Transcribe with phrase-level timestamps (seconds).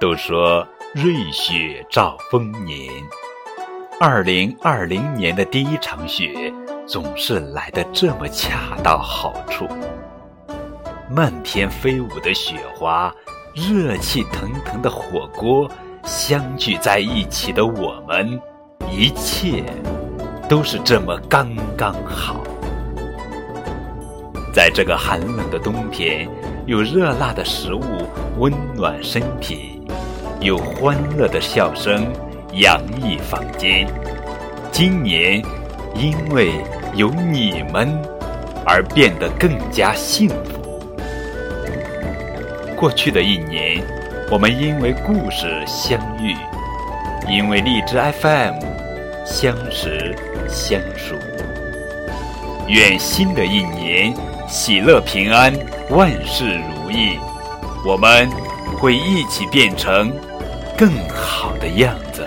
[0.00, 2.88] 都说瑞雪兆丰年，
[3.98, 6.52] 二零二零年的第一场雪
[6.86, 9.66] 总是来得这么恰到好处。
[11.10, 13.12] 漫天飞舞的雪花，
[13.56, 15.68] 热气腾腾的火锅，
[16.04, 18.40] 相聚在一起的我们，
[18.88, 19.64] 一切
[20.48, 22.44] 都是这么刚刚好。
[24.54, 26.28] 在这个寒冷的冬天，
[26.68, 27.80] 有热辣的食物
[28.36, 29.80] 温暖身体，
[30.38, 32.06] 有欢乐的笑声
[32.52, 33.88] 洋溢房间。
[34.70, 35.42] 今年，
[35.94, 36.52] 因为
[36.94, 37.98] 有你们，
[38.66, 40.84] 而变得更加幸福。
[42.76, 43.82] 过去的一年，
[44.30, 46.36] 我们因为故事相遇，
[47.26, 48.60] 因为荔枝 FM
[49.24, 50.14] 相识
[50.46, 51.14] 相熟。
[52.66, 54.12] 愿新的一年
[54.48, 55.52] 喜乐平安，
[55.90, 57.18] 万事如意。
[57.84, 58.28] 我们
[58.78, 60.10] 会一起变成
[60.76, 62.26] 更好的样子。